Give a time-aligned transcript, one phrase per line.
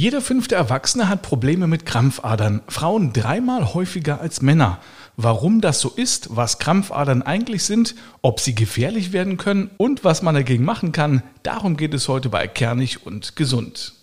[0.00, 4.78] Jeder fünfte Erwachsene hat Probleme mit Krampfadern, Frauen dreimal häufiger als Männer.
[5.16, 10.22] Warum das so ist, was Krampfadern eigentlich sind, ob sie gefährlich werden können und was
[10.22, 13.94] man dagegen machen kann, darum geht es heute bei Kernig und Gesund.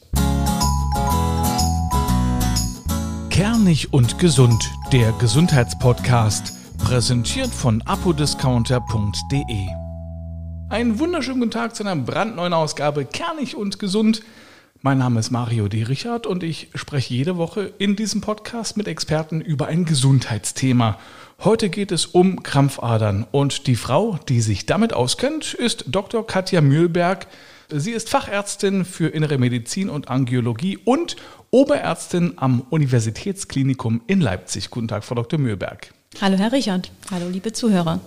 [3.30, 9.68] Kernig und Gesund, der Gesundheitspodcast, präsentiert von apodiscounter.de.
[10.68, 14.24] Einen wunderschönen guten Tag zu einer brandneuen Ausgabe Kernig und Gesund.
[14.86, 15.82] Mein Name ist Mario D.
[15.82, 21.00] Richard und ich spreche jede Woche in diesem Podcast mit Experten über ein Gesundheitsthema.
[21.44, 26.28] Heute geht es um Krampfadern und die Frau, die sich damit auskennt, ist Dr.
[26.28, 27.26] Katja Mühlberg.
[27.70, 31.16] Sie ist Fachärztin für Innere Medizin und Angiologie und
[31.50, 34.70] Oberärztin am Universitätsklinikum in Leipzig.
[34.70, 35.40] Guten Tag, Frau Dr.
[35.40, 35.96] Mühlberg.
[36.22, 36.92] Hallo, Herr Richard.
[37.10, 38.02] Hallo, liebe Zuhörer.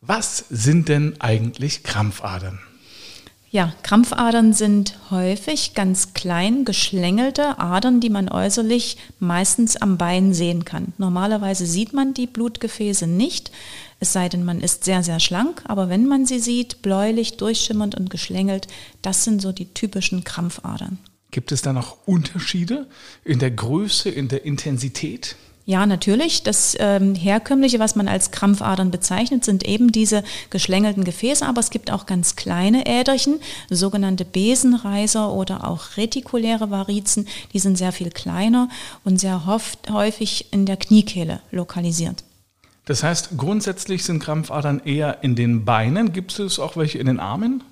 [0.00, 2.58] Was sind denn eigentlich Krampfadern?
[3.56, 10.66] Ja, Krampfadern sind häufig ganz klein geschlängelte Adern, die man äußerlich meistens am Bein sehen
[10.66, 10.92] kann.
[10.98, 13.50] Normalerweise sieht man die Blutgefäße nicht,
[13.98, 17.94] es sei denn, man ist sehr, sehr schlank, aber wenn man sie sieht, bläulich, durchschimmernd
[17.94, 18.68] und geschlängelt,
[19.00, 20.98] das sind so die typischen Krampfadern.
[21.30, 22.86] Gibt es da noch Unterschiede
[23.24, 25.36] in der Größe, in der Intensität?
[25.68, 26.44] Ja, natürlich.
[26.44, 31.70] Das ähm, herkömmliche, was man als Krampfadern bezeichnet, sind eben diese geschlängelten Gefäße, aber es
[31.70, 38.10] gibt auch ganz kleine Äderchen, sogenannte Besenreiser oder auch retikuläre Varizen, die sind sehr viel
[38.10, 38.68] kleiner
[39.02, 42.22] und sehr oft, häufig in der Kniekehle lokalisiert.
[42.84, 46.12] Das heißt, grundsätzlich sind Krampfadern eher in den Beinen.
[46.12, 47.64] Gibt es auch welche in den Armen?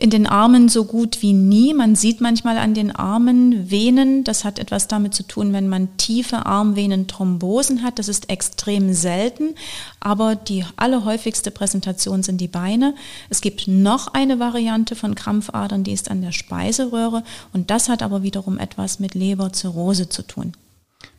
[0.00, 1.74] In den Armen so gut wie nie.
[1.74, 4.22] Man sieht manchmal an den Armen Venen.
[4.22, 7.98] Das hat etwas damit zu tun, wenn man tiefe Armvenenthrombosen hat.
[7.98, 9.56] Das ist extrem selten.
[9.98, 12.94] Aber die allerhäufigste Präsentation sind die Beine.
[13.28, 17.24] Es gibt noch eine Variante von Krampfadern, die ist an der Speiseröhre.
[17.52, 20.52] Und das hat aber wiederum etwas mit Leberzirrhose zu tun.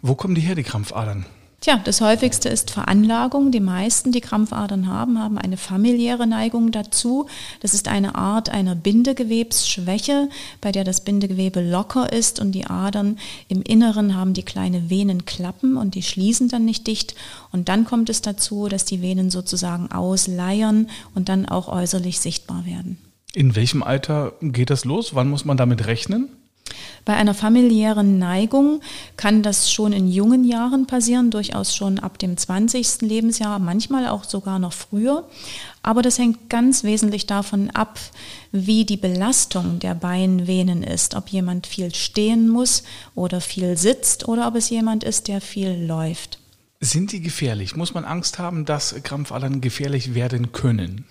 [0.01, 1.25] Wo kommen die her, die Krampfadern?
[1.61, 3.51] Tja, das häufigste ist Veranlagung.
[3.51, 7.27] Die meisten, die Krampfadern haben, haben eine familiäre Neigung dazu.
[7.59, 10.29] Das ist eine Art einer Bindegewebsschwäche,
[10.61, 13.17] bei der das Bindegewebe locker ist und die Adern
[13.49, 17.15] im Inneren haben die kleine Venenklappen und die schließen dann nicht dicht.
[17.51, 22.65] Und dann kommt es dazu, dass die Venen sozusagen ausleiern und dann auch äußerlich sichtbar
[22.65, 22.97] werden.
[23.33, 25.13] In welchem Alter geht das los?
[25.13, 26.29] Wann muss man damit rechnen?
[27.05, 28.81] Bei einer familiären Neigung
[29.17, 33.01] kann das schon in jungen Jahren passieren, durchaus schon ab dem 20.
[33.01, 35.27] Lebensjahr, manchmal auch sogar noch früher.
[35.81, 37.99] Aber das hängt ganz wesentlich davon ab,
[38.51, 42.83] wie die Belastung der Beinvenen ist, ob jemand viel stehen muss
[43.15, 46.39] oder viel sitzt oder ob es jemand ist, der viel läuft.
[46.81, 47.75] Sind die gefährlich?
[47.75, 51.05] Muss man Angst haben, dass Krampfadern gefährlich werden können?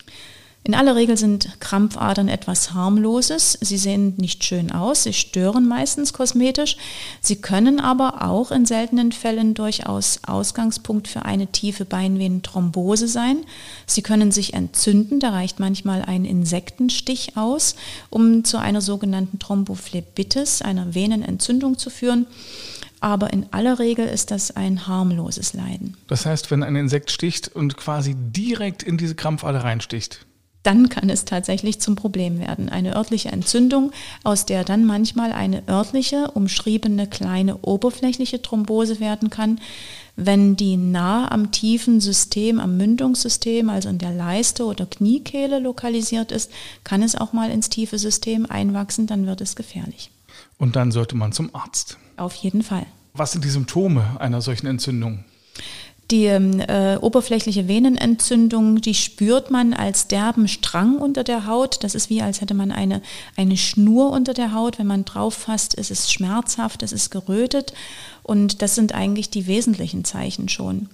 [0.64, 3.56] In aller Regel sind Krampfadern etwas harmloses.
[3.60, 6.76] Sie sehen nicht schön aus, sie stören meistens kosmetisch.
[7.22, 13.38] Sie können aber auch in seltenen Fällen durchaus Ausgangspunkt für eine tiefe Beinvenenthrombose sein.
[13.86, 17.74] Sie können sich entzünden, da reicht manchmal ein Insektenstich aus,
[18.10, 22.26] um zu einer sogenannten Thrombophlebitis, einer Venenentzündung zu führen.
[23.00, 25.96] Aber in aller Regel ist das ein harmloses Leiden.
[26.08, 30.26] Das heißt, wenn ein Insekt sticht und quasi direkt in diese Krampfader reinsticht,
[30.62, 32.68] dann kann es tatsächlich zum Problem werden.
[32.68, 33.92] Eine örtliche Entzündung,
[34.24, 39.60] aus der dann manchmal eine örtliche, umschriebene kleine oberflächliche Thrombose werden kann.
[40.16, 46.32] Wenn die nah am tiefen System, am Mündungssystem, also in der Leiste oder Kniekehle lokalisiert
[46.32, 46.50] ist,
[46.82, 50.10] kann es auch mal ins tiefe System einwachsen, dann wird es gefährlich.
[50.58, 51.98] Und dann sollte man zum Arzt.
[52.16, 52.86] Auf jeden Fall.
[53.14, 55.24] Was sind die Symptome einer solchen Entzündung?
[56.10, 61.84] Die äh, oberflächliche Venenentzündung, die spürt man als derben Strang unter der Haut.
[61.84, 63.02] Das ist wie, als hätte man eine,
[63.36, 64.78] eine Schnur unter der Haut.
[64.78, 67.74] Wenn man drauf fasst, ist es schmerzhaft, es ist gerötet.
[68.22, 70.88] Und das sind eigentlich die wesentlichen Zeichen schon.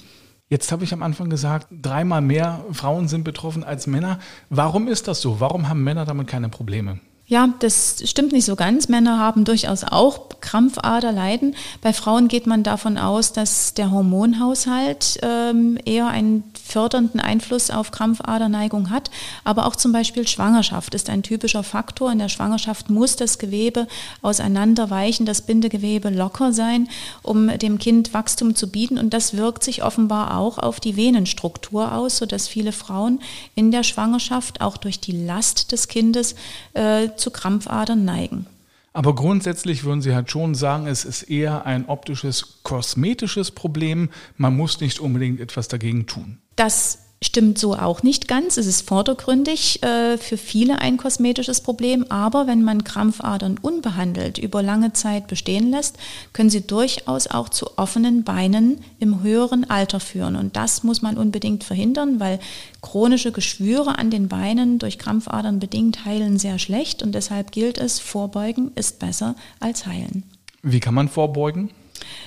[0.48, 4.18] Jetzt habe ich am Anfang gesagt, dreimal mehr Frauen sind betroffen als Männer.
[4.50, 5.38] Warum ist das so?
[5.38, 6.98] Warum haben Männer damit keine Probleme?
[7.26, 8.88] Ja, das stimmt nicht so ganz.
[8.88, 11.56] Männer haben durchaus auch Krampfaderleiden.
[11.80, 17.92] Bei Frauen geht man davon aus, dass der Hormonhaushalt ähm, eher einen fördernden Einfluss auf
[17.92, 19.10] Krampfaderneigung hat.
[19.42, 22.12] Aber auch zum Beispiel Schwangerschaft ist ein typischer Faktor.
[22.12, 23.86] In der Schwangerschaft muss das Gewebe
[24.20, 26.90] auseinanderweichen, das Bindegewebe locker sein,
[27.22, 28.98] um dem Kind Wachstum zu bieten.
[28.98, 33.20] Und das wirkt sich offenbar auch auf die Venenstruktur aus, sodass viele Frauen
[33.54, 36.34] in der Schwangerschaft auch durch die Last des Kindes
[36.74, 38.46] äh, zu Krampfadern neigen.
[38.92, 44.10] Aber grundsätzlich würden Sie halt schon sagen, es ist eher ein optisches, kosmetisches Problem.
[44.36, 46.38] Man muss nicht unbedingt etwas dagegen tun.
[46.54, 48.58] Das Stimmt so auch nicht ganz.
[48.58, 54.62] Es ist vordergründig äh, für viele ein kosmetisches Problem, aber wenn man Krampfadern unbehandelt über
[54.62, 55.96] lange Zeit bestehen lässt,
[56.34, 60.36] können sie durchaus auch zu offenen Beinen im höheren Alter führen.
[60.36, 62.40] Und das muss man unbedingt verhindern, weil
[62.82, 68.00] chronische Geschwüre an den Beinen durch Krampfadern bedingt heilen sehr schlecht und deshalb gilt es,
[68.00, 70.24] vorbeugen ist besser als heilen.
[70.62, 71.70] Wie kann man vorbeugen?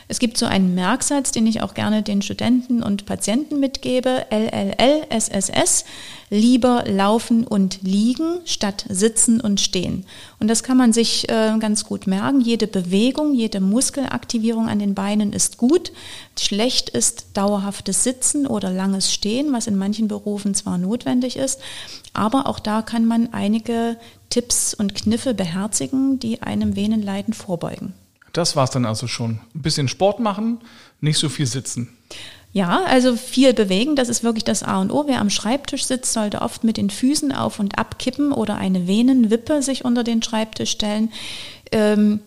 [0.08, 5.04] Es gibt so einen Merksatz, den ich auch gerne den Studenten und Patienten mitgebe, LLL,
[6.30, 10.06] lieber laufen und liegen statt sitzen und stehen.
[10.40, 12.42] Und das kann man sich äh, ganz gut merken.
[12.42, 15.92] Jede Bewegung, jede Muskelaktivierung an den Beinen ist gut.
[16.38, 21.60] Schlecht ist dauerhaftes Sitzen oder langes Stehen, was in manchen Berufen zwar notwendig ist,
[22.14, 23.98] aber auch da kann man einige
[24.30, 27.94] Tipps und Kniffe beherzigen, die einem Venenleiden vorbeugen.
[28.38, 29.40] Das war es dann also schon.
[29.56, 30.60] Ein bisschen Sport machen,
[31.02, 31.98] nicht so viel sitzen.
[32.54, 35.06] Ja, also viel bewegen, das ist wirklich das A und O.
[35.08, 38.88] Wer am Schreibtisch sitzt, sollte oft mit den Füßen auf und ab kippen oder eine
[38.88, 41.12] Venenwippe sich unter den Schreibtisch stellen.
[41.72, 42.20] Ähm,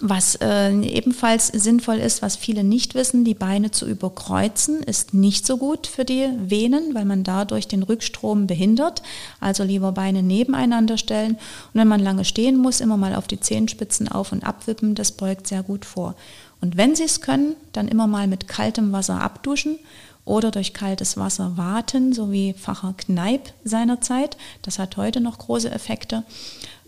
[0.00, 5.46] was äh, ebenfalls sinnvoll ist, was viele nicht wissen, die Beine zu überkreuzen, ist nicht
[5.46, 9.02] so gut für die Venen, weil man dadurch den Rückstrom behindert.
[9.40, 11.32] Also lieber Beine nebeneinander stellen.
[11.32, 15.12] Und wenn man lange stehen muss, immer mal auf die Zehenspitzen auf und abwippen, das
[15.12, 16.14] beugt sehr gut vor.
[16.60, 19.78] Und wenn Sie es können, dann immer mal mit kaltem Wasser abduschen
[20.26, 24.36] oder durch kaltes Wasser waten, so wie Facher Kneip seinerzeit.
[24.60, 26.24] Das hat heute noch große Effekte.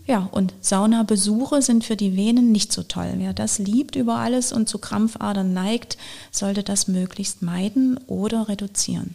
[0.09, 3.13] Ja, und Saunabesuche sind für die Venen nicht so toll.
[3.17, 5.99] Wer das liebt über alles und zu Krampfadern neigt,
[6.31, 9.13] sollte das möglichst meiden oder reduzieren.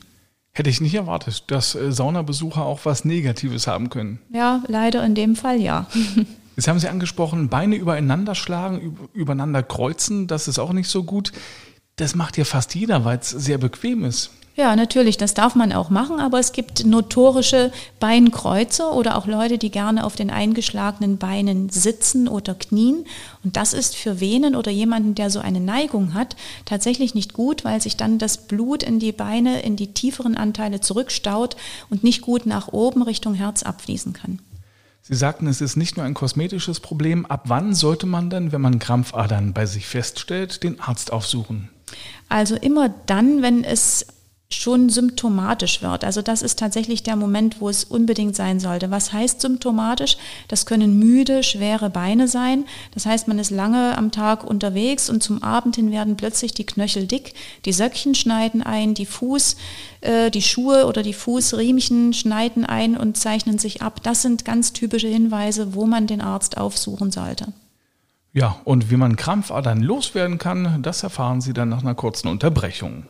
[0.52, 4.20] Hätte ich nicht erwartet, dass äh, Saunabesucher auch was Negatives haben können.
[4.32, 5.88] Ja, leider in dem Fall ja.
[6.56, 11.32] Jetzt haben Sie angesprochen, Beine übereinander schlagen, übereinander kreuzen, das ist auch nicht so gut.
[11.96, 14.30] Das macht ja fast jeder, weil es sehr bequem ist.
[14.56, 19.58] Ja, natürlich, das darf man auch machen, aber es gibt notorische Beinkreuzer oder auch Leute,
[19.58, 23.04] die gerne auf den eingeschlagenen Beinen sitzen oder knien.
[23.42, 26.36] Und das ist für Venen oder jemanden, der so eine Neigung hat,
[26.66, 30.80] tatsächlich nicht gut, weil sich dann das Blut in die Beine, in die tieferen Anteile
[30.80, 31.56] zurückstaut
[31.90, 34.38] und nicht gut nach oben Richtung Herz abfließen kann.
[35.02, 37.26] Sie sagten, es ist nicht nur ein kosmetisches Problem.
[37.26, 41.70] Ab wann sollte man denn, wenn man Krampfadern bei sich feststellt, den Arzt aufsuchen?
[42.28, 44.06] Also immer dann, wenn es
[44.54, 46.04] schon symptomatisch wird.
[46.04, 48.90] Also das ist tatsächlich der Moment, wo es unbedingt sein sollte.
[48.90, 50.16] Was heißt symptomatisch?
[50.48, 52.64] Das können müde, schwere Beine sein.
[52.92, 56.66] Das heißt, man ist lange am Tag unterwegs und zum Abend hin werden plötzlich die
[56.66, 57.34] Knöchel dick,
[57.64, 59.56] die Söckchen schneiden ein, die Fuß,
[60.00, 64.02] äh, die Schuhe oder die Fußriemchen schneiden ein und zeichnen sich ab.
[64.02, 67.52] Das sind ganz typische Hinweise, wo man den Arzt aufsuchen sollte.
[68.36, 73.04] Ja, und wie man Krampfadern loswerden kann, das erfahren Sie dann nach einer kurzen Unterbrechung.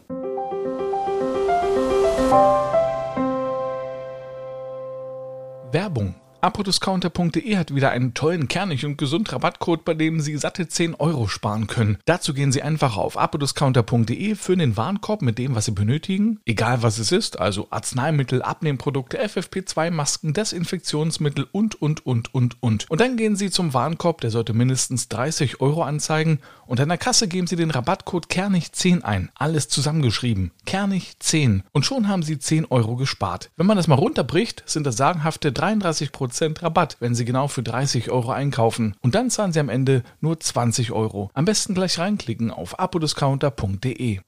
[5.73, 10.95] Werbung Apodiscounter.de hat wieder einen tollen, kernig und gesund Rabattcode, bei dem Sie satte 10
[10.97, 11.97] Euro sparen können.
[12.05, 16.83] Dazu gehen Sie einfach auf apodiscounter.de, füllen den Warenkorb mit dem, was Sie benötigen, egal
[16.83, 22.91] was es ist, also Arzneimittel, Abnehmprodukte, FFP2-Masken, Desinfektionsmittel und, und, und, und, und.
[22.91, 26.99] Und dann gehen Sie zum Warenkorb, der sollte mindestens 30 Euro anzeigen und an der
[26.99, 29.31] Kasse geben Sie den Rabattcode Kernig10 ein.
[29.35, 30.51] Alles zusammengeschrieben.
[30.67, 31.63] Kernig10.
[31.73, 33.51] Und schon haben Sie 10 Euro gespart.
[33.57, 37.63] Wenn man das mal runterbricht, sind das sagenhafte 33 Prozent Rabatt, wenn Sie genau für
[37.63, 38.95] 30 Euro einkaufen.
[39.01, 41.31] Und dann zahlen Sie am Ende nur 20 Euro.
[41.35, 44.21] Am besten gleich reinklicken auf apodiscounter.de.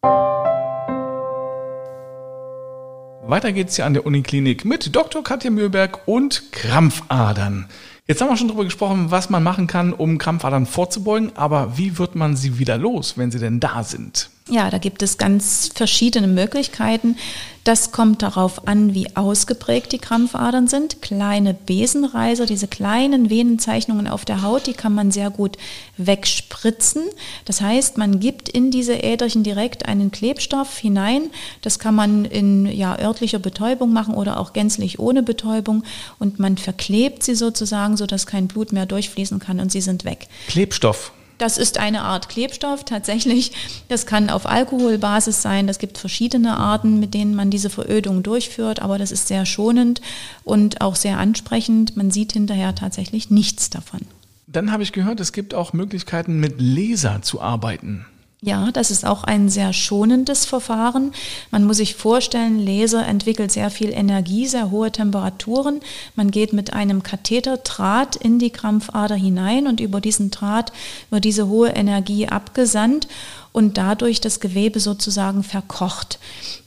[3.28, 5.24] Weiter geht's hier an der Uniklinik mit Dr.
[5.24, 7.66] Katja Mühlberg und Krampfadern.
[8.06, 11.98] Jetzt haben wir schon darüber gesprochen, was man machen kann, um Krampfadern vorzubeugen, aber wie
[11.98, 14.30] wird man sie wieder los, wenn sie denn da sind?
[14.48, 17.16] Ja, da gibt es ganz verschiedene Möglichkeiten.
[17.64, 21.02] Das kommt darauf an, wie ausgeprägt die Krampfadern sind.
[21.02, 25.56] Kleine Besenreiser, diese kleinen Venenzeichnungen auf der Haut, die kann man sehr gut
[25.96, 27.02] wegspritzen.
[27.44, 31.22] Das heißt, man gibt in diese Äderchen direkt einen Klebstoff hinein.
[31.60, 35.82] Das kann man in ja, örtlicher Betäubung machen oder auch gänzlich ohne Betäubung.
[36.20, 40.28] Und man verklebt sie sozusagen, sodass kein Blut mehr durchfließen kann und sie sind weg.
[40.46, 41.10] Klebstoff.
[41.38, 43.52] Das ist eine Art Klebstoff tatsächlich.
[43.88, 45.68] Das kann auf Alkoholbasis sein.
[45.68, 50.00] Es gibt verschiedene Arten, mit denen man diese Verödung durchführt, aber das ist sehr schonend
[50.44, 51.96] und auch sehr ansprechend.
[51.96, 54.00] Man sieht hinterher tatsächlich nichts davon.
[54.46, 58.06] Dann habe ich gehört, es gibt auch Möglichkeiten, mit Laser zu arbeiten.
[58.42, 61.12] Ja, das ist auch ein sehr schonendes Verfahren.
[61.50, 65.80] Man muss sich vorstellen, Laser entwickelt sehr viel Energie, sehr hohe Temperaturen.
[66.16, 70.72] Man geht mit einem Katheterdraht in die Krampfader hinein und über diesen Draht
[71.08, 73.08] wird diese hohe Energie abgesandt
[73.56, 76.18] und dadurch das Gewebe sozusagen verkocht.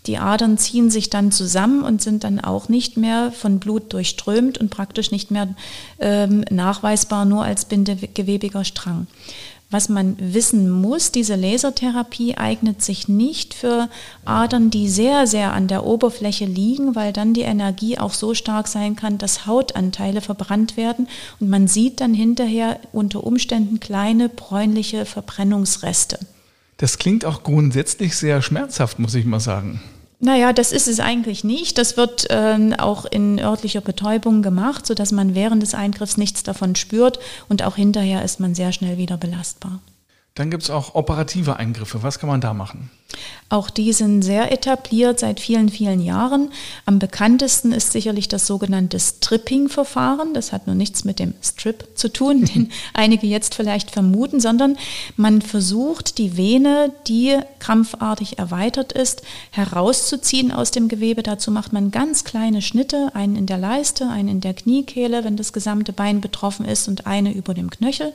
[0.08, 4.58] Die Adern ziehen sich dann zusammen und sind dann auch nicht mehr von Blut durchströmt
[4.58, 5.50] und praktisch nicht mehr
[6.00, 9.06] ähm, nachweisbar nur als bindegewebiger Strang.
[9.72, 13.88] Was man wissen muss, diese Lasertherapie eignet sich nicht für
[14.26, 18.68] Adern, die sehr, sehr an der Oberfläche liegen, weil dann die Energie auch so stark
[18.68, 21.08] sein kann, dass Hautanteile verbrannt werden
[21.40, 26.18] und man sieht dann hinterher unter Umständen kleine bräunliche Verbrennungsreste.
[26.78, 29.82] Das klingt auch grundsätzlich sehr schmerzhaft, muss ich mal sagen.
[30.22, 31.78] Naja, das ist es eigentlich nicht.
[31.78, 36.76] Das wird äh, auch in örtlicher Betäubung gemacht, sodass man während des Eingriffs nichts davon
[36.76, 39.80] spürt und auch hinterher ist man sehr schnell wieder belastbar.
[40.40, 42.02] Dann gibt es auch operative Eingriffe.
[42.02, 42.90] Was kann man da machen?
[43.50, 46.54] Auch die sind sehr etabliert seit vielen, vielen Jahren.
[46.86, 50.34] Am bekanntesten ist sicherlich das sogenannte Stripping-Verfahren.
[50.34, 54.78] Das hat nur nichts mit dem Strip zu tun, den einige jetzt vielleicht vermuten, sondern
[55.18, 61.22] man versucht, die Vene, die krampfartig erweitert ist, herauszuziehen aus dem Gewebe.
[61.22, 65.36] Dazu macht man ganz kleine Schnitte, einen in der Leiste, einen in der Kniekehle, wenn
[65.36, 68.14] das gesamte Bein betroffen ist und eine über dem Knöchel.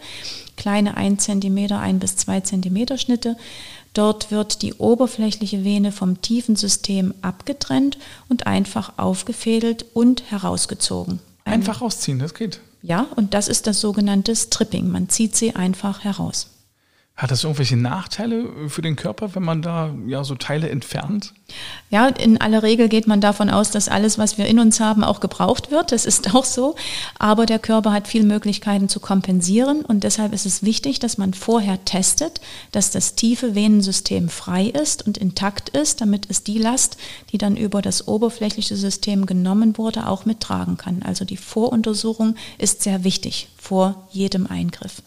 [0.56, 3.37] Kleine 1 cm, 1 bis 2 cm Schnitte.
[3.92, 11.20] Dort wird die oberflächliche Vene vom tiefen System abgetrennt und einfach aufgefädelt und herausgezogen.
[11.44, 12.61] Einfach rausziehen, das geht.
[12.82, 14.90] Ja, und das ist das sogenannte Stripping.
[14.90, 16.49] Man zieht sie einfach heraus.
[17.16, 21.33] Hat das irgendwelche Nachteile für den Körper, wenn man da ja so Teile entfernt?
[21.88, 25.04] Ja, in aller Regel geht man davon aus, dass alles, was wir in uns haben,
[25.04, 25.92] auch gebraucht wird.
[25.92, 26.75] Das ist auch so.
[27.16, 31.35] Aber der Körper hat viele Möglichkeiten zu kompensieren und deshalb ist es wichtig, dass man
[31.35, 32.40] vorher testet,
[32.73, 36.97] dass das tiefe Venensystem frei ist und intakt ist, damit es die Last,
[37.30, 41.04] die dann über das oberflächliche System genommen wurde, auch mittragen kann.
[41.04, 45.00] Also die Voruntersuchung ist sehr wichtig vor jedem Eingriff.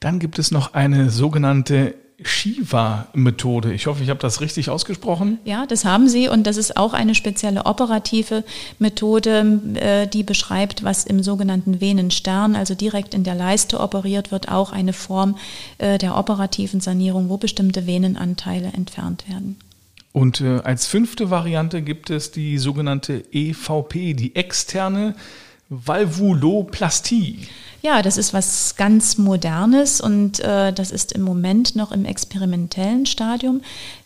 [0.00, 3.74] Dann gibt es noch eine sogenannte Shiva-Methode.
[3.74, 5.38] Ich hoffe, ich habe das richtig ausgesprochen.
[5.44, 8.42] Ja, das haben Sie und das ist auch eine spezielle operative
[8.78, 14.50] Methode, äh, die beschreibt, was im sogenannten Venenstern, also direkt in der Leiste operiert wird,
[14.50, 15.36] auch eine Form
[15.76, 19.56] äh, der operativen Sanierung, wo bestimmte Venenanteile entfernt werden.
[20.12, 25.14] Und äh, als fünfte Variante gibt es die sogenannte EVP, die externe
[25.68, 27.48] Valvuloplastie.
[27.82, 33.06] Ja, das ist was ganz Modernes und äh, das ist im Moment noch im experimentellen
[33.06, 33.60] Stadium.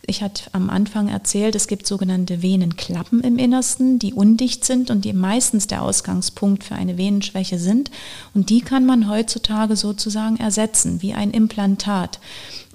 [0.05, 5.05] Ich hatte am Anfang erzählt, es gibt sogenannte Venenklappen im Innersten, die undicht sind und
[5.05, 7.91] die meistens der Ausgangspunkt für eine Venenschwäche sind.
[8.35, 12.21] Und die kann man heutzutage sozusagen ersetzen, wie ein Implantat.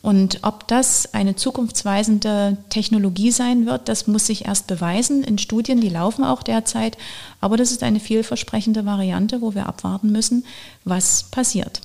[0.06, 5.82] Und ob das eine zukunftsweisende Technologie sein wird, das muss sich erst beweisen in Studien,
[5.82, 6.96] die laufen auch derzeit.
[7.42, 10.46] Aber das ist eine vielversprechende Variante, wo wir abwarten müssen,
[10.84, 11.82] was passiert.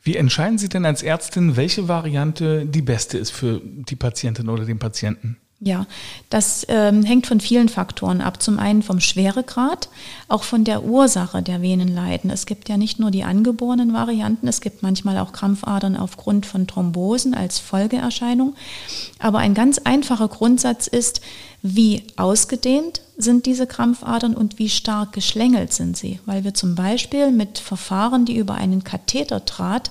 [0.00, 4.64] Wie entscheiden Sie denn als Ärztin, welche Variante die beste ist für die Patientin oder
[4.64, 5.36] den Patienten?
[5.58, 5.86] Ja,
[6.28, 8.42] das ähm, hängt von vielen Faktoren ab.
[8.42, 9.88] Zum einen vom Schweregrad,
[10.28, 12.28] auch von der Ursache der Venenleiden.
[12.28, 16.66] Es gibt ja nicht nur die angeborenen Varianten, es gibt manchmal auch Krampfadern aufgrund von
[16.66, 18.54] Thrombosen als Folgeerscheinung.
[19.18, 21.22] Aber ein ganz einfacher Grundsatz ist,
[21.62, 26.20] wie ausgedehnt sind diese Krampfadern und wie stark geschlängelt sind sie.
[26.26, 29.90] Weil wir zum Beispiel mit Verfahren, die über einen Katheterdraht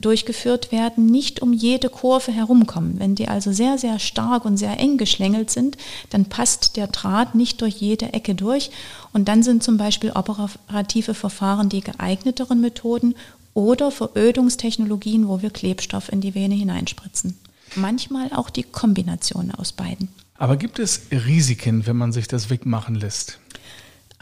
[0.00, 2.98] durchgeführt werden, nicht um jede Kurve herumkommen.
[2.98, 5.76] Wenn die also sehr, sehr stark und sehr eng geschlängelt sind,
[6.10, 8.70] dann passt der Draht nicht durch jede Ecke durch.
[9.12, 13.14] Und dann sind zum Beispiel operative Verfahren die geeigneteren Methoden
[13.54, 17.38] oder Verödungstechnologien, wo wir Klebstoff in die Vene hineinspritzen.
[17.74, 20.08] Manchmal auch die Kombination aus beiden.
[20.34, 23.38] Aber gibt es Risiken, wenn man sich das wegmachen lässt?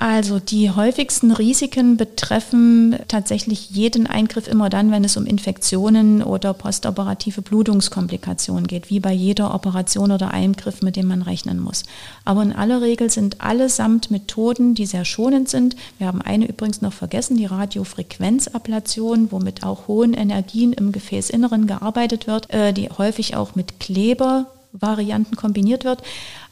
[0.01, 6.55] Also die häufigsten Risiken betreffen tatsächlich jeden Eingriff immer dann, wenn es um Infektionen oder
[6.55, 11.83] postoperative Blutungskomplikationen geht, wie bei jeder Operation oder Eingriff, mit dem man rechnen muss.
[12.25, 15.77] Aber in aller Regel sind allesamt Methoden, die sehr schonend sind.
[15.99, 22.27] Wir haben eine übrigens noch vergessen, die Radiofrequenzablation, womit auch hohen Energien im Gefäßinneren gearbeitet
[22.27, 26.03] wird, äh, die häufig auch mit Kleber Varianten kombiniert wird.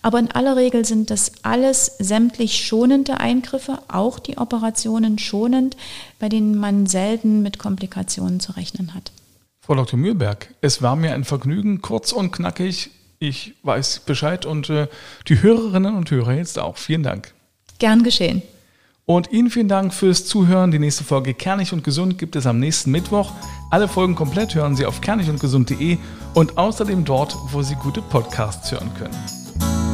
[0.03, 5.77] Aber in aller Regel sind das alles sämtlich schonende Eingriffe, auch die Operationen schonend,
[6.19, 9.13] bei denen man selten mit Komplikationen zu rechnen hat.
[9.61, 9.99] Frau Dr.
[9.99, 12.91] Mühlberg, es war mir ein Vergnügen, kurz und knackig.
[13.19, 14.87] Ich weiß Bescheid und äh,
[15.27, 16.77] die Hörerinnen und Hörer jetzt auch.
[16.77, 17.35] Vielen Dank.
[17.79, 18.43] Gern geschehen.
[19.05, 20.71] Und Ihnen vielen Dank fürs Zuhören.
[20.71, 23.33] Die nächste Folge Kernig und Gesund gibt es am nächsten Mittwoch.
[23.71, 25.97] Alle Folgen komplett hören Sie auf kernigundgesund.de
[26.35, 29.88] und außerdem dort, wo Sie gute Podcasts hören können.